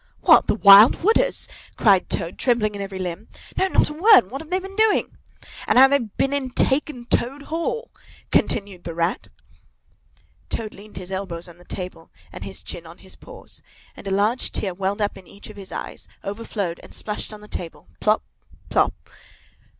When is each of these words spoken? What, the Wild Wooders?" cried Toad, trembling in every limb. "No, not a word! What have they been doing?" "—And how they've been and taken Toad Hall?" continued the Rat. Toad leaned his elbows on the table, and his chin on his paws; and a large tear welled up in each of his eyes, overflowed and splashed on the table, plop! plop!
What, 0.21 0.47
the 0.47 0.55
Wild 0.55 0.97
Wooders?" 1.03 1.47
cried 1.77 2.09
Toad, 2.09 2.39
trembling 2.39 2.73
in 2.73 2.81
every 2.81 2.97
limb. 2.97 3.27
"No, 3.55 3.67
not 3.67 3.91
a 3.91 3.93
word! 3.93 4.31
What 4.31 4.41
have 4.41 4.49
they 4.49 4.57
been 4.57 4.75
doing?" 4.75 5.15
"—And 5.67 5.77
how 5.77 5.87
they've 5.87 6.17
been 6.17 6.33
and 6.33 6.55
taken 6.55 7.03
Toad 7.03 7.43
Hall?" 7.43 7.91
continued 8.31 8.83
the 8.83 8.95
Rat. 8.95 9.27
Toad 10.49 10.73
leaned 10.73 10.97
his 10.97 11.11
elbows 11.11 11.47
on 11.47 11.59
the 11.59 11.65
table, 11.65 12.09
and 12.33 12.43
his 12.43 12.63
chin 12.63 12.87
on 12.87 12.97
his 12.97 13.15
paws; 13.15 13.61
and 13.95 14.07
a 14.07 14.11
large 14.11 14.51
tear 14.51 14.73
welled 14.73 15.03
up 15.03 15.19
in 15.19 15.27
each 15.27 15.51
of 15.51 15.55
his 15.55 15.71
eyes, 15.71 16.07
overflowed 16.23 16.79
and 16.81 16.95
splashed 16.95 17.31
on 17.31 17.41
the 17.41 17.47
table, 17.47 17.87
plop! 17.99 18.23
plop! 18.69 18.95